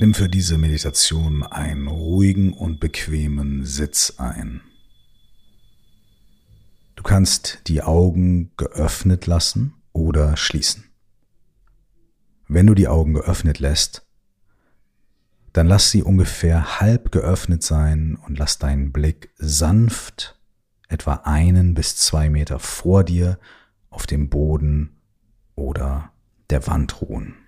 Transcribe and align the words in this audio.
Nimm 0.00 0.14
für 0.14 0.28
diese 0.28 0.58
Meditation 0.58 1.42
einen 1.42 1.88
ruhigen 1.88 2.52
und 2.52 2.78
bequemen 2.78 3.66
Sitz 3.66 4.14
ein. 4.18 4.60
Du 6.94 7.02
kannst 7.02 7.62
die 7.66 7.82
Augen 7.82 8.52
geöffnet 8.56 9.26
lassen 9.26 9.74
oder 9.92 10.36
schließen. 10.36 10.84
Wenn 12.46 12.68
du 12.68 12.74
die 12.74 12.86
Augen 12.86 13.14
geöffnet 13.14 13.58
lässt, 13.58 14.06
dann 15.52 15.66
lass 15.66 15.90
sie 15.90 16.04
ungefähr 16.04 16.78
halb 16.78 17.10
geöffnet 17.10 17.64
sein 17.64 18.16
und 18.24 18.38
lass 18.38 18.60
deinen 18.60 18.92
Blick 18.92 19.30
sanft 19.36 20.38
etwa 20.86 21.14
einen 21.24 21.74
bis 21.74 21.96
zwei 21.96 22.30
Meter 22.30 22.60
vor 22.60 23.02
dir 23.02 23.40
auf 23.90 24.06
dem 24.06 24.28
Boden 24.28 25.00
oder 25.56 26.12
der 26.50 26.68
Wand 26.68 27.02
ruhen. 27.02 27.47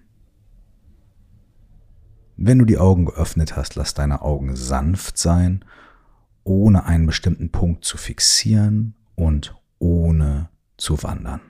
Wenn 2.42 2.58
du 2.58 2.64
die 2.64 2.78
Augen 2.78 3.04
geöffnet 3.04 3.54
hast, 3.54 3.74
lass 3.74 3.92
deine 3.92 4.22
Augen 4.22 4.56
sanft 4.56 5.18
sein, 5.18 5.62
ohne 6.42 6.84
einen 6.84 7.04
bestimmten 7.04 7.52
Punkt 7.52 7.84
zu 7.84 7.98
fixieren 7.98 8.94
und 9.14 9.54
ohne 9.78 10.48
zu 10.78 11.02
wandern. 11.02 11.42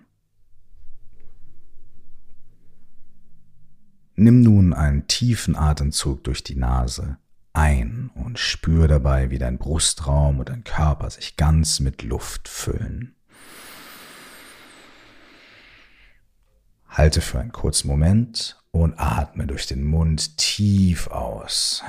Nimm 4.17 4.43
nun 4.43 4.75
einen 4.75 5.07
tiefen 5.07 5.55
Atemzug 5.55 6.25
durch 6.25 6.43
die 6.43 6.57
Nase 6.57 7.19
ein 7.53 8.11
und 8.17 8.41
spür 8.41 8.89
dabei, 8.89 9.31
wie 9.31 9.39
dein 9.39 9.59
Brustraum 9.59 10.41
und 10.41 10.49
dein 10.49 10.65
Körper 10.65 11.09
sich 11.11 11.37
ganz 11.37 11.79
mit 11.79 12.03
Luft 12.03 12.49
füllen. 12.49 13.15
Halte 16.89 17.21
für 17.21 17.39
einen 17.39 17.53
kurzen 17.53 17.87
Moment 17.87 18.60
und 18.73 18.99
atme 18.99 19.47
durch 19.47 19.67
den 19.67 19.85
Mund 19.85 20.37
tief 20.37 21.09
aus. 21.09 21.83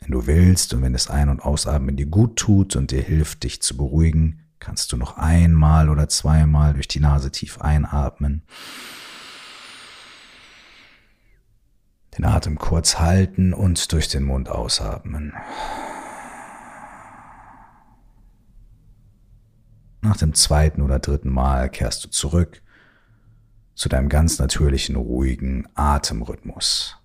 Wenn 0.00 0.10
du 0.10 0.26
willst 0.26 0.72
und 0.72 0.82
wenn 0.82 0.92
das 0.92 1.10
Ein- 1.10 1.28
und 1.28 1.40
Ausatmen 1.40 1.96
dir 1.96 2.06
gut 2.06 2.36
tut 2.36 2.76
und 2.76 2.90
dir 2.90 3.02
hilft, 3.02 3.44
dich 3.44 3.60
zu 3.60 3.76
beruhigen, 3.76 4.44
kannst 4.58 4.92
du 4.92 4.96
noch 4.96 5.18
einmal 5.18 5.88
oder 5.90 6.08
zweimal 6.08 6.74
durch 6.74 6.88
die 6.88 7.00
Nase 7.00 7.30
tief 7.30 7.60
einatmen. 7.60 8.42
Den 12.16 12.24
Atem 12.24 12.58
kurz 12.58 12.98
halten 12.98 13.52
und 13.52 13.92
durch 13.92 14.08
den 14.08 14.24
Mund 14.24 14.48
ausatmen. 14.48 15.34
Nach 20.00 20.16
dem 20.16 20.34
zweiten 20.34 20.82
oder 20.82 20.98
dritten 20.98 21.30
Mal 21.30 21.68
kehrst 21.68 22.04
du 22.04 22.08
zurück 22.08 22.62
zu 23.74 23.88
deinem 23.88 24.08
ganz 24.08 24.38
natürlichen, 24.38 24.96
ruhigen 24.96 25.68
Atemrhythmus. 25.74 26.96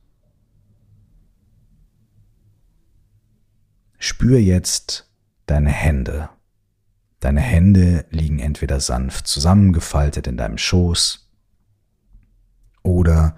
Spür 4.00 4.40
jetzt 4.40 5.10
deine 5.46 5.70
Hände. 5.70 6.30
Deine 7.20 7.42
Hände 7.42 8.06
liegen 8.10 8.40
entweder 8.40 8.80
sanft 8.80 9.28
zusammengefaltet 9.28 10.28
in 10.28 10.36
deinem 10.36 10.58
Schoß 10.58 11.32
oder 12.82 13.38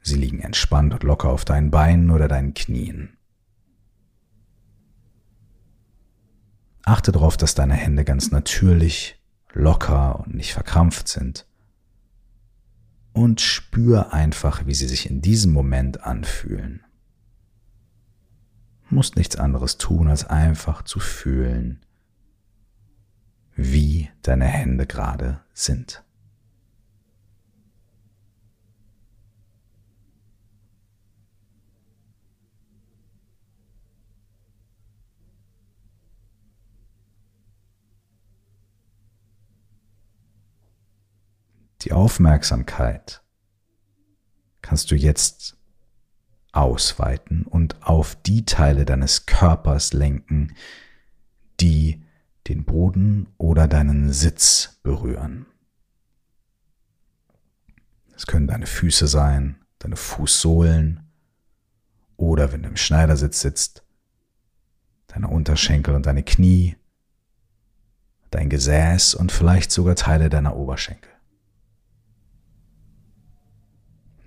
sie 0.00 0.16
liegen 0.16 0.40
entspannt 0.40 0.94
und 0.94 1.02
locker 1.02 1.28
auf 1.28 1.44
deinen 1.44 1.70
Beinen 1.70 2.10
oder 2.10 2.28
deinen 2.28 2.54
Knien. 2.54 3.18
Achte 6.84 7.12
darauf, 7.12 7.36
dass 7.36 7.54
deine 7.54 7.74
Hände 7.74 8.04
ganz 8.04 8.30
natürlich, 8.30 9.20
locker 9.52 10.20
und 10.20 10.34
nicht 10.34 10.52
verkrampft 10.52 11.08
sind. 11.08 11.46
Und 13.12 13.40
spür 13.40 14.12
einfach, 14.12 14.66
wie 14.66 14.74
sie 14.74 14.88
sich 14.88 15.08
in 15.08 15.20
diesem 15.20 15.52
Moment 15.52 16.02
anfühlen. 16.04 16.82
Du 18.88 18.96
musst 18.96 19.16
nichts 19.16 19.36
anderes 19.36 19.78
tun, 19.78 20.08
als 20.08 20.24
einfach 20.24 20.82
zu 20.82 20.98
fühlen, 20.98 21.84
wie 23.54 24.10
deine 24.22 24.46
Hände 24.46 24.86
gerade 24.86 25.40
sind. 25.52 26.02
Die 41.84 41.92
Aufmerksamkeit 41.92 43.22
kannst 44.60 44.92
du 44.92 44.94
jetzt 44.94 45.56
ausweiten 46.52 47.44
und 47.44 47.82
auf 47.82 48.14
die 48.14 48.44
Teile 48.44 48.84
deines 48.84 49.26
Körpers 49.26 49.92
lenken, 49.92 50.54
die 51.60 52.04
den 52.46 52.64
Boden 52.64 53.28
oder 53.36 53.66
deinen 53.66 54.12
Sitz 54.12 54.78
berühren. 54.84 55.46
Es 58.14 58.26
können 58.26 58.46
deine 58.46 58.66
Füße 58.66 59.08
sein, 59.08 59.56
deine 59.80 59.96
Fußsohlen 59.96 61.10
oder 62.16 62.52
wenn 62.52 62.62
du 62.62 62.68
im 62.68 62.76
Schneidersitz 62.76 63.40
sitzt, 63.40 63.84
deine 65.08 65.26
Unterschenkel 65.26 65.96
und 65.96 66.06
deine 66.06 66.22
Knie, 66.22 66.76
dein 68.30 68.48
Gesäß 68.48 69.14
und 69.14 69.32
vielleicht 69.32 69.72
sogar 69.72 69.96
Teile 69.96 70.28
deiner 70.28 70.54
Oberschenkel. 70.54 71.11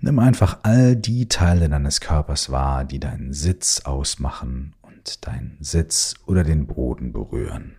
Nimm 0.00 0.18
einfach 0.18 0.60
all 0.62 0.94
die 0.94 1.28
Teile 1.28 1.68
deines 1.68 2.00
Körpers 2.00 2.50
wahr, 2.50 2.84
die 2.84 3.00
deinen 3.00 3.32
Sitz 3.32 3.80
ausmachen 3.80 4.74
und 4.82 5.26
deinen 5.26 5.56
Sitz 5.60 6.14
oder 6.26 6.44
den 6.44 6.66
Boden 6.66 7.12
berühren. 7.12 7.76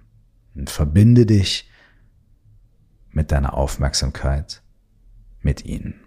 Und 0.56 0.70
verbinde 0.70 1.26
dich 1.26 1.70
mit 3.12 3.32
deiner 3.32 3.54
Aufmerksamkeit 3.54 4.64
mit 5.42 5.66
ihnen. 5.66 6.07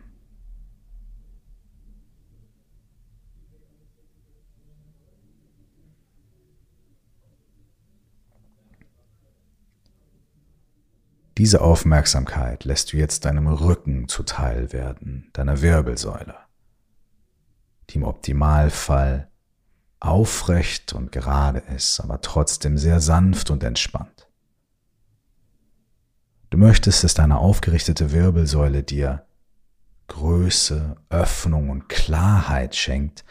Diese 11.40 11.62
Aufmerksamkeit 11.62 12.64
lässt 12.64 12.92
du 12.92 12.98
jetzt 12.98 13.24
deinem 13.24 13.46
Rücken 13.46 14.08
zuteil 14.08 14.74
werden, 14.74 15.30
deiner 15.32 15.62
Wirbelsäule, 15.62 16.34
die 17.88 17.96
im 17.96 18.02
Optimalfall 18.02 19.30
aufrecht 20.00 20.92
und 20.92 21.12
gerade 21.12 21.60
ist, 21.74 21.98
aber 22.00 22.20
trotzdem 22.20 22.76
sehr 22.76 23.00
sanft 23.00 23.50
und 23.50 23.64
entspannt. 23.64 24.28
Du 26.50 26.58
möchtest, 26.58 27.04
dass 27.04 27.14
deine 27.14 27.38
aufgerichtete 27.38 28.12
Wirbelsäule 28.12 28.82
dir 28.82 29.24
Größe, 30.08 30.96
Öffnung 31.08 31.70
und 31.70 31.88
Klarheit 31.88 32.76
schenkt, 32.76 33.24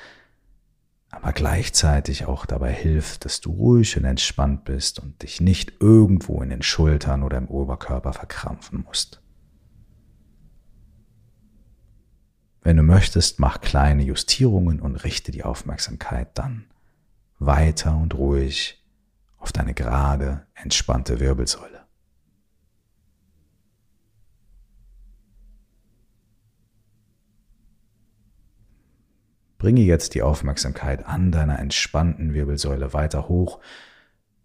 aber 1.09 1.33
gleichzeitig 1.33 2.25
auch 2.25 2.45
dabei 2.45 2.71
hilft, 2.71 3.25
dass 3.25 3.41
du 3.41 3.51
ruhig 3.51 3.97
und 3.97 4.05
entspannt 4.05 4.63
bist 4.65 4.99
und 4.99 5.21
dich 5.23 5.41
nicht 5.41 5.73
irgendwo 5.79 6.41
in 6.41 6.49
den 6.49 6.61
Schultern 6.61 7.23
oder 7.23 7.37
im 7.37 7.47
Oberkörper 7.47 8.13
verkrampfen 8.13 8.83
musst. 8.83 9.21
Wenn 12.61 12.77
du 12.77 12.83
möchtest, 12.83 13.39
mach 13.39 13.61
kleine 13.61 14.03
Justierungen 14.03 14.79
und 14.79 14.97
richte 14.97 15.31
die 15.31 15.43
Aufmerksamkeit 15.43 16.37
dann 16.37 16.65
weiter 17.39 17.95
und 17.95 18.13
ruhig 18.13 18.85
auf 19.37 19.51
deine 19.51 19.73
gerade, 19.73 20.45
entspannte 20.53 21.19
Wirbelsäule. 21.19 21.78
Bringe 29.59 29.81
jetzt 29.81 30.15
die 30.15 30.21
Aufmerksamkeit 30.21 31.05
an 31.05 31.33
deiner 31.33 31.59
entspannten 31.59 32.33
Wirbelsäule 32.33 32.93
weiter 32.93 33.27
hoch 33.27 33.59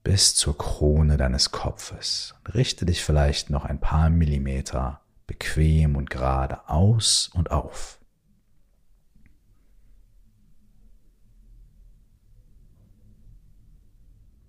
bis 0.02 0.34
zur 0.34 0.58
Krone 0.58 1.16
deines 1.16 1.52
Kopfes. 1.52 2.34
Richte 2.52 2.84
dich 2.84 3.04
vielleicht 3.04 3.48
noch 3.48 3.64
ein 3.64 3.78
paar 3.78 4.10
Millimeter 4.10 5.00
bequem 5.28 5.94
und 5.94 6.10
gerade 6.10 6.68
aus 6.68 7.30
und 7.32 7.52
auf. 7.52 8.00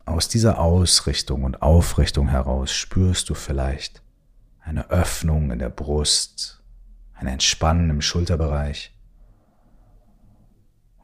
Aus 0.03 0.27
dieser 0.27 0.57
Ausrichtung 0.57 1.43
und 1.43 1.61
Aufrichtung 1.61 2.27
heraus 2.27 2.73
spürst 2.73 3.29
du 3.29 3.35
vielleicht 3.35 4.01
eine 4.61 4.89
Öffnung 4.89 5.51
in 5.51 5.59
der 5.59 5.69
Brust, 5.69 6.63
ein 7.13 7.27
Entspannen 7.27 7.91
im 7.91 8.01
Schulterbereich 8.01 8.94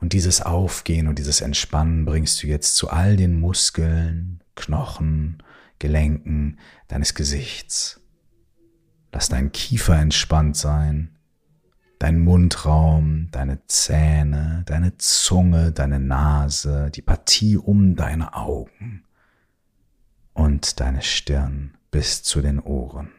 und 0.02 0.14
dieses 0.14 0.42
Aufgehen 0.42 1.08
und 1.08 1.20
dieses 1.20 1.42
Entspannen 1.42 2.06
bringst 2.06 2.42
du 2.42 2.48
jetzt 2.48 2.76
zu 2.76 2.90
all 2.90 3.16
den 3.16 3.40
Muskeln, 3.40 4.44
Knochen, 4.56 5.42
Gelenken 5.80 6.60
deines 6.88 7.14
Gesichts. 7.14 8.02
Lass 9.14 9.30
deinen 9.30 9.52
Kiefer 9.52 9.98
entspannt 9.98 10.58
sein, 10.58 11.18
dein 12.00 12.20
Mundraum, 12.20 13.30
deine 13.32 13.66
Zähne, 13.68 14.64
deine 14.66 14.98
Zunge, 14.98 15.72
deine 15.72 16.00
Nase, 16.00 16.90
die 16.90 17.04
Partie 17.04 17.58
um 17.58 17.96
deine 17.96 18.34
Augen 18.36 19.04
und 20.34 20.80
deine 20.80 21.04
Stirn 21.04 21.78
bis 21.92 22.24
zu 22.24 22.42
den 22.42 22.60
Ohren. 22.60 23.12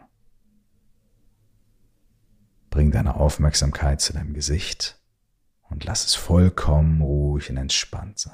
Bring 2.71 2.91
deine 2.91 3.15
Aufmerksamkeit 3.15 4.01
zu 4.01 4.15
deinem 4.15 4.35
Gesicht 4.35 4.99
und 5.73 5.85
lass 5.85 6.05
es 6.05 6.15
vollkommen 6.15 7.01
ruhig 7.01 7.51
und 7.51 7.57
entspannt 7.57 8.19
sein. 8.19 8.33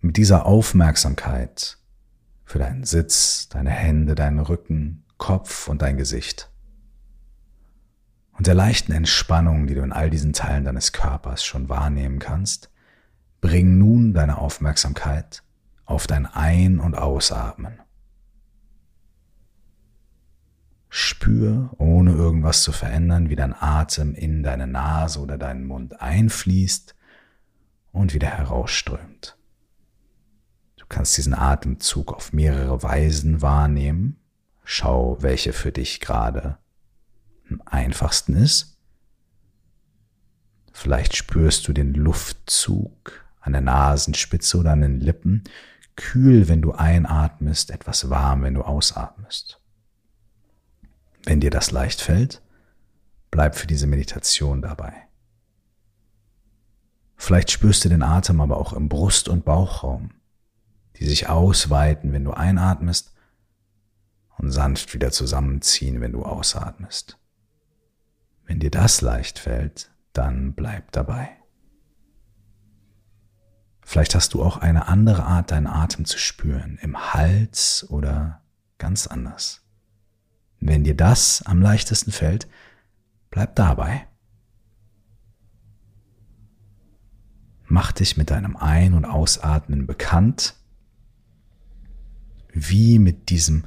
Mit 0.00 0.16
dieser 0.16 0.44
Aufmerksamkeit 0.44 1.78
für 2.44 2.58
deinen 2.58 2.84
Sitz, 2.84 3.48
deine 3.48 3.70
Hände, 3.70 4.14
deinen 4.14 4.40
Rücken, 4.40 5.04
Kopf 5.16 5.68
und 5.68 5.80
dein 5.80 5.96
Gesicht 5.96 6.50
und 8.36 8.46
der 8.46 8.54
leichten 8.54 8.92
Entspannung, 8.92 9.66
die 9.66 9.74
du 9.74 9.82
in 9.82 9.92
all 9.92 10.10
diesen 10.10 10.32
Teilen 10.32 10.64
deines 10.64 10.92
Körpers 10.92 11.44
schon 11.44 11.68
wahrnehmen 11.68 12.18
kannst, 12.18 12.70
Bring 13.44 13.76
nun 13.76 14.14
deine 14.14 14.38
Aufmerksamkeit 14.38 15.43
auf 15.84 16.06
dein 16.06 16.26
Ein- 16.26 16.78
und 16.78 16.96
Ausatmen. 16.96 17.80
Spür, 20.88 21.70
ohne 21.78 22.12
irgendwas 22.12 22.62
zu 22.62 22.70
verändern, 22.70 23.28
wie 23.28 23.36
dein 23.36 23.52
Atem 23.52 24.14
in 24.14 24.42
deine 24.44 24.68
Nase 24.68 25.20
oder 25.20 25.36
deinen 25.38 25.66
Mund 25.66 26.00
einfließt 26.00 26.94
und 27.90 28.14
wieder 28.14 28.28
herausströmt. 28.28 29.36
Du 30.76 30.86
kannst 30.88 31.16
diesen 31.16 31.34
Atemzug 31.34 32.12
auf 32.12 32.32
mehrere 32.32 32.82
Weisen 32.82 33.42
wahrnehmen. 33.42 34.20
Schau, 34.62 35.16
welche 35.20 35.52
für 35.52 35.72
dich 35.72 35.98
gerade 35.98 36.58
am 37.50 37.60
einfachsten 37.64 38.36
ist. 38.36 38.78
Vielleicht 40.72 41.16
spürst 41.16 41.66
du 41.66 41.72
den 41.72 41.94
Luftzug 41.94 43.24
an 43.40 43.52
der 43.52 43.62
Nasenspitze 43.62 44.58
oder 44.58 44.72
an 44.72 44.80
den 44.80 45.00
Lippen, 45.00 45.44
kühl, 45.96 46.48
wenn 46.48 46.62
du 46.62 46.72
einatmest, 46.72 47.70
etwas 47.70 48.10
warm, 48.10 48.42
wenn 48.42 48.54
du 48.54 48.62
ausatmest. 48.62 49.60
Wenn 51.24 51.40
dir 51.40 51.50
das 51.50 51.70
leicht 51.70 52.00
fällt, 52.00 52.42
bleib 53.30 53.56
für 53.56 53.66
diese 53.66 53.86
Meditation 53.86 54.62
dabei. 54.62 54.92
Vielleicht 57.16 57.50
spürst 57.50 57.84
du 57.84 57.88
den 57.88 58.02
Atem 58.02 58.40
aber 58.40 58.58
auch 58.58 58.72
im 58.72 58.88
Brust- 58.88 59.28
und 59.28 59.44
Bauchraum, 59.44 60.10
die 60.96 61.06
sich 61.06 61.28
ausweiten, 61.28 62.12
wenn 62.12 62.24
du 62.24 62.32
einatmest 62.32 63.14
und 64.36 64.50
sanft 64.50 64.94
wieder 64.94 65.10
zusammenziehen, 65.10 66.00
wenn 66.00 66.12
du 66.12 66.24
ausatmest. 66.24 67.18
Wenn 68.44 68.60
dir 68.60 68.70
das 68.70 69.00
leicht 69.00 69.38
fällt, 69.38 69.90
dann 70.12 70.52
bleib 70.52 70.92
dabei. 70.92 71.30
Vielleicht 73.84 74.14
hast 74.14 74.34
du 74.34 74.42
auch 74.42 74.56
eine 74.56 74.88
andere 74.88 75.24
Art, 75.24 75.50
deinen 75.50 75.66
Atem 75.66 76.04
zu 76.06 76.18
spüren, 76.18 76.78
im 76.80 77.12
Hals 77.12 77.86
oder 77.90 78.40
ganz 78.78 79.06
anders. 79.06 79.62
Wenn 80.58 80.84
dir 80.84 80.96
das 80.96 81.42
am 81.42 81.60
leichtesten 81.60 82.10
fällt, 82.10 82.48
bleib 83.30 83.54
dabei. 83.56 84.06
Mach 87.66 87.92
dich 87.92 88.16
mit 88.16 88.30
deinem 88.30 88.56
Ein- 88.56 88.94
und 88.94 89.04
Ausatmen 89.04 89.86
bekannt, 89.86 90.54
wie 92.52 92.98
mit 92.98 93.28
diesem 93.28 93.64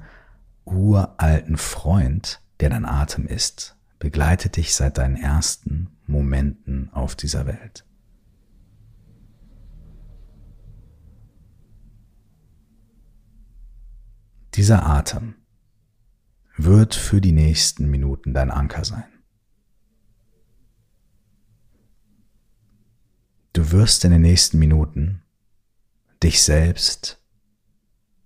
uralten 0.66 1.58
Freund, 1.58 2.42
der 2.60 2.70
dein 2.70 2.86
Atem 2.86 3.28
ist, 3.28 3.76
begleitet 4.00 4.58
dich 4.58 4.74
seit 4.74 4.98
deinen 4.98 5.18
ersten 5.18 5.90
Momenten 6.08 6.92
auf 6.94 7.16
dieser 7.16 7.46
Welt. 7.46 7.86
Dieser 14.58 14.88
Atem 14.88 15.36
wird 16.56 16.96
für 16.96 17.22
die 17.22 17.32
nächsten 17.32 17.92
Minuten 17.92 18.34
dein 18.34 18.50
Anker 18.50 18.84
sein. 18.84 19.06
Du 23.54 23.72
wirst 23.72 24.04
in 24.04 24.10
den 24.10 24.24
nächsten 24.24 24.58
Minuten 24.58 25.22
dich 26.24 26.42
selbst 26.42 27.24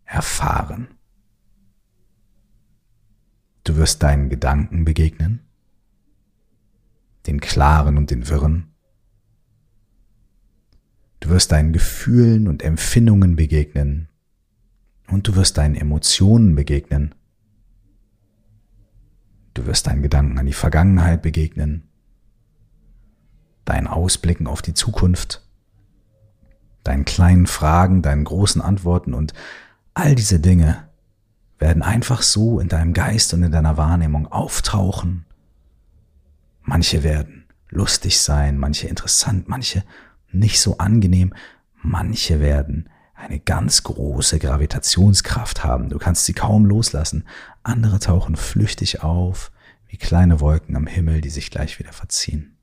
erfahren. 0.06 0.88
Du 3.66 3.75
wirst 3.75 4.01
deinen 4.01 4.30
Gedanken 4.30 4.86
begegnen, 4.86 5.42
den 7.27 7.42
klaren 7.42 7.98
und 7.98 8.10
den 8.10 8.30
wirren. 8.30 8.74
Du 11.19 11.27
wirst 11.27 11.51
deinen 11.51 11.74
Gefühlen 11.74 12.48
und 12.48 12.63
Empfindungen 12.63 13.36
begegnen, 13.36 14.07
und 15.12 15.28
du 15.28 15.36
wirst 15.36 15.58
deinen 15.58 15.75
Emotionen 15.75 16.56
begegnen. 16.56 17.13
Du 19.54 19.66
wirst 19.66 19.88
deinen 19.88 20.02
Gedanken 20.02 20.40
an 20.40 20.46
die 20.46 20.54
Vergangenheit 20.54 21.22
begegnen, 21.22 21.90
deinen 23.66 23.88
Ausblicken 23.88 24.48
auf 24.48 24.62
die 24.62 24.74
Zukunft, 24.74 25.46
deinen 26.84 27.06
kleinen 27.06 27.48
Fragen, 27.48 28.02
deinen 28.02 28.24
großen 28.24 28.62
Antworten 28.62 29.13
und 29.13 29.34
all 29.94 30.16
diese 30.16 30.40
Dinge 30.40 30.88
werden 31.60 31.84
einfach 31.84 32.22
so 32.22 32.60
in 32.60 32.69
deinem 32.69 32.94
Geist 32.94 33.34
und 33.34 33.44
in 33.44 33.52
deiner 33.52 33.78
Wahrnehmung 33.78 34.28
auftauchen. 34.28 35.25
Manche 36.63 37.04
werden 37.04 37.46
lustig 37.69 38.19
sein, 38.19 38.58
manche 38.58 38.88
interessant, 38.88 39.50
manche 39.50 39.84
nicht 40.31 40.62
so 40.62 40.78
angenehm, 40.78 41.34
manche 41.84 42.40
werden 42.40 42.90
eine 43.21 43.39
ganz 43.39 43.83
große 43.83 44.39
Gravitationskraft 44.39 45.63
haben. 45.63 45.89
Du 45.89 46.00
kannst 46.00 46.25
sie 46.25 46.33
kaum 46.33 46.65
loslassen. 46.65 47.25
Andere 47.62 48.00
tauchen 48.00 48.35
flüchtig 48.35 49.03
auf, 49.03 49.51
wie 49.88 49.97
kleine 49.97 50.39
Wolken 50.39 50.75
am 50.75 50.88
Himmel, 50.88 51.21
die 51.21 51.29
sich 51.29 51.51
gleich 51.51 51.77
wieder 51.77 51.94
verziehen. 51.94 52.57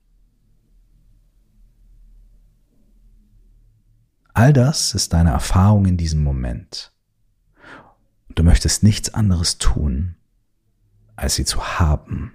All 4.33 4.51
das 4.53 4.93
ist 4.93 5.13
deine 5.13 5.31
Erfahrung 5.31 5.85
in 5.85 5.97
diesem 5.97 6.23
Moment. 6.23 6.93
du 8.35 8.43
möchtest 8.43 8.83
nichts 8.83 9.13
anderes 9.13 9.57
tun, 9.57 10.15
als 11.17 11.35
sie 11.35 11.43
zu 11.43 11.79
haben 11.79 12.33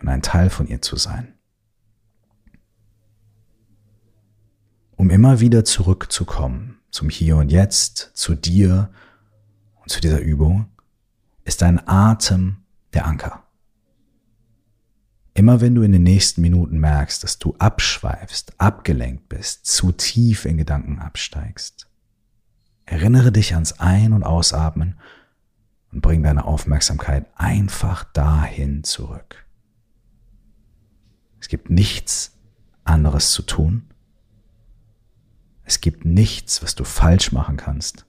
und 0.00 0.08
ein 0.08 0.22
Teil 0.22 0.50
von 0.50 0.66
ihr 0.66 0.82
zu 0.82 0.96
sein. 0.96 1.34
Um 4.96 5.10
immer 5.10 5.38
wieder 5.38 5.64
zurückzukommen 5.64 6.80
zum 6.94 7.08
Hier 7.08 7.36
und 7.36 7.50
Jetzt, 7.50 8.12
zu 8.14 8.36
dir 8.36 8.88
und 9.82 9.90
zu 9.90 10.00
dieser 10.00 10.20
Übung, 10.20 10.66
ist 11.42 11.60
dein 11.60 11.88
Atem 11.88 12.58
der 12.92 13.04
Anker. 13.04 13.42
Immer 15.34 15.60
wenn 15.60 15.74
du 15.74 15.82
in 15.82 15.90
den 15.90 16.04
nächsten 16.04 16.40
Minuten 16.40 16.78
merkst, 16.78 17.24
dass 17.24 17.40
du 17.40 17.56
abschweifst, 17.58 18.60
abgelenkt 18.60 19.28
bist, 19.28 19.66
zu 19.66 19.90
tief 19.90 20.44
in 20.44 20.56
Gedanken 20.56 21.00
absteigst, 21.00 21.88
erinnere 22.86 23.32
dich 23.32 23.54
ans 23.54 23.80
Ein- 23.80 24.12
und 24.12 24.22
Ausatmen 24.22 24.96
und 25.90 26.00
bring 26.00 26.22
deine 26.22 26.44
Aufmerksamkeit 26.44 27.26
einfach 27.34 28.04
dahin 28.04 28.84
zurück. 28.84 29.44
Es 31.40 31.48
gibt 31.48 31.70
nichts 31.70 32.38
anderes 32.84 33.32
zu 33.32 33.42
tun, 33.42 33.88
es 35.64 35.80
gibt 35.80 36.04
nichts, 36.04 36.62
was 36.62 36.74
du 36.74 36.84
falsch 36.84 37.32
machen 37.32 37.56
kannst. 37.56 38.06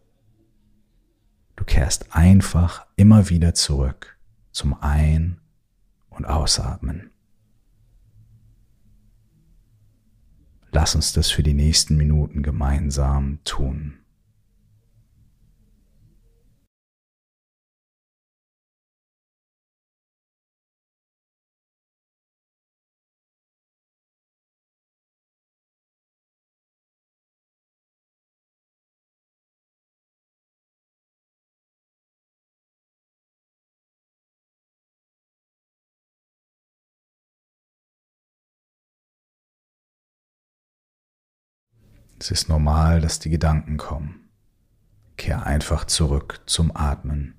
Du 1.55 1.63
kehrst 1.63 2.13
einfach 2.13 2.85
immer 2.95 3.29
wieder 3.29 3.53
zurück 3.53 4.17
zum 4.51 4.73
Ein- 4.81 5.39
und 6.09 6.25
Ausatmen. 6.25 7.11
Lass 10.71 10.95
uns 10.95 11.13
das 11.13 11.31
für 11.31 11.43
die 11.43 11.53
nächsten 11.53 11.95
Minuten 11.95 12.43
gemeinsam 12.43 13.39
tun. 13.45 13.99
Es 42.19 42.31
ist 42.31 42.49
normal, 42.49 43.01
dass 43.01 43.19
die 43.19 43.29
Gedanken 43.29 43.77
kommen. 43.77 44.29
Kehr 45.17 45.45
einfach 45.45 45.85
zurück 45.85 46.41
zum 46.45 46.75
Atmen. 46.75 47.35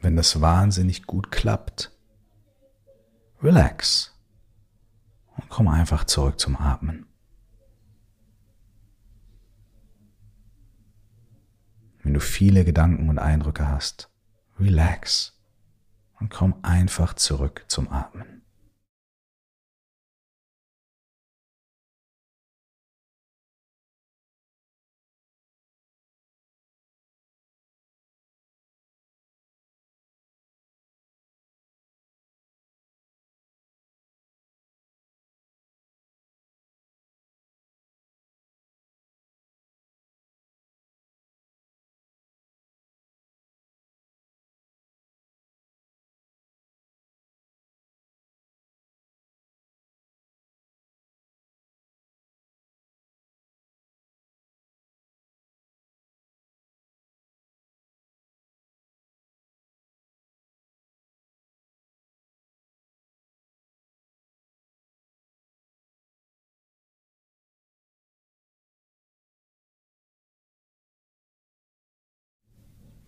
Wenn 0.00 0.16
das 0.16 0.40
wahnsinnig 0.40 1.06
gut 1.06 1.30
klappt, 1.30 1.92
relax 3.42 4.14
und 5.36 5.48
komm 5.48 5.68
einfach 5.68 6.04
zurück 6.04 6.38
zum 6.38 6.56
Atmen. 6.56 7.06
Wenn 12.02 12.14
du 12.14 12.20
viele 12.20 12.64
Gedanken 12.64 13.08
und 13.08 13.18
Eindrücke 13.18 13.68
hast, 13.68 14.10
relax 14.58 15.38
und 16.20 16.30
komm 16.30 16.54
einfach 16.62 17.14
zurück 17.14 17.64
zum 17.68 17.90
Atmen. 17.92 18.37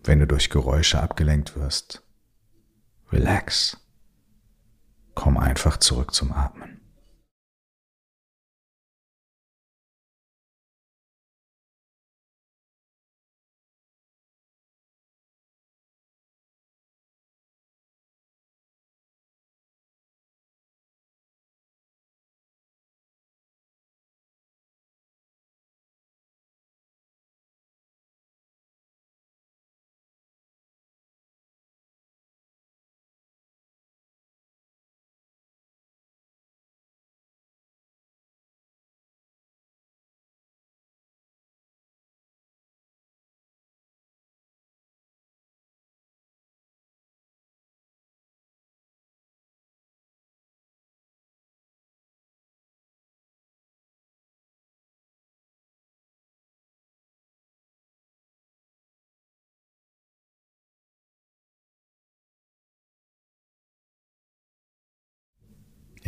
Wenn 0.03 0.19
du 0.19 0.27
durch 0.27 0.49
Geräusche 0.49 1.01
abgelenkt 1.01 1.55
wirst. 1.55 2.03
Relax. 3.11 3.77
Komm 5.13 5.37
einfach 5.37 5.77
zurück 5.77 6.13
zum 6.13 6.31
Atmen. 6.31 6.80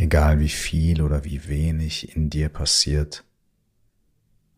Egal 0.03 0.41
wie 0.41 0.49
viel 0.49 1.01
oder 1.01 1.23
wie 1.23 1.47
wenig 1.47 2.15
in 2.15 2.29
dir 2.29 2.49
passiert, 2.49 3.23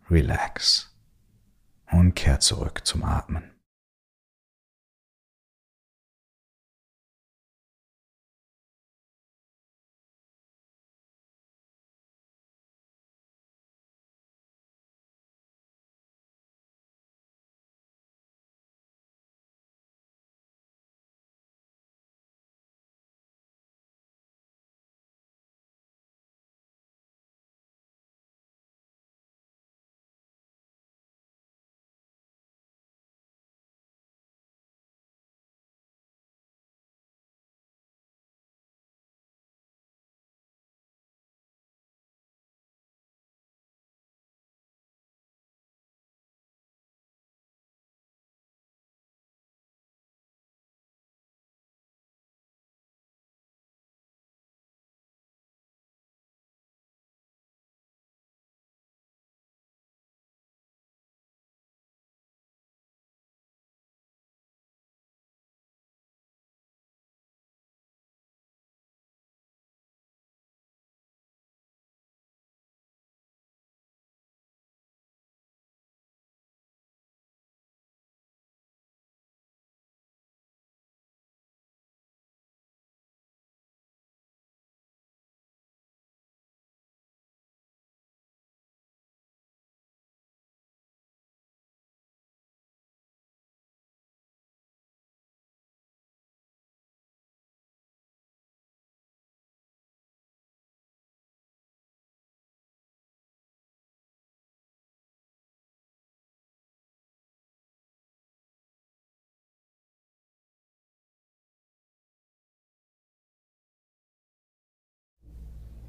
relax 0.10 0.92
und 1.92 2.16
kehr 2.16 2.40
zurück 2.40 2.82
zum 2.84 3.04
Atmen. 3.04 3.55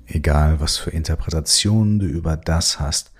Egal 0.06 0.60
was 0.60 0.76
für 0.76 0.90
Interpretationen 0.90 1.98
du 1.98 2.06
über 2.06 2.36
das 2.36 2.80
hast, 2.80 3.12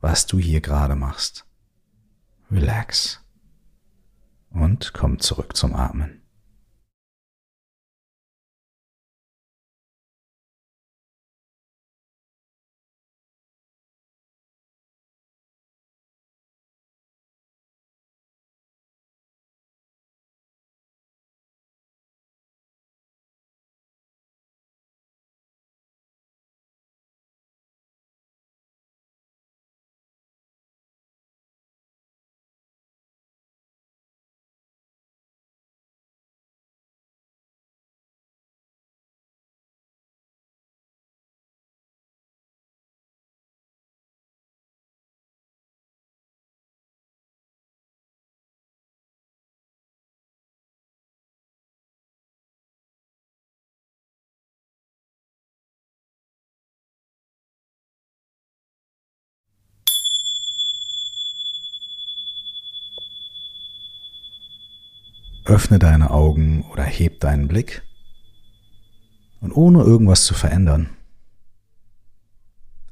was 0.00 0.26
du 0.26 0.38
hier 0.38 0.60
gerade 0.60 0.96
machst. 0.96 1.44
Relax 2.50 3.20
und 4.50 4.92
komm 4.92 5.18
zurück 5.20 5.56
zum 5.56 5.74
Atmen. 5.74 6.21
Öffne 65.52 65.78
deine 65.78 66.10
Augen 66.10 66.64
oder 66.70 66.82
heb 66.82 67.20
deinen 67.20 67.46
Blick 67.46 67.82
und 69.42 69.52
ohne 69.52 69.82
irgendwas 69.82 70.24
zu 70.24 70.32
verändern, 70.32 70.96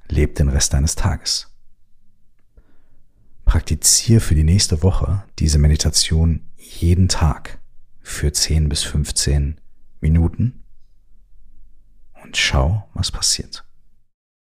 leb 0.09 0.35
den 0.35 0.51
Rest 0.51 0.75
deines 0.75 0.95
Tages. 0.95 1.51
Praktiziere 3.47 4.21
für 4.21 4.35
die 4.35 4.45
nächste 4.45 4.83
Woche 4.83 5.25
diese 5.39 5.57
Meditation 5.57 6.51
jeden 6.59 7.09
Tag 7.09 7.63
für 8.03 8.31
10 8.31 8.69
bis 8.69 8.83
15 8.83 9.59
Minuten 10.03 10.63
und 12.23 12.37
schau, 12.37 12.91
was 12.93 13.11
passiert. 13.11 13.65